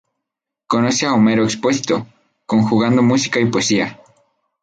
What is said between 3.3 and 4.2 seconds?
y poesía.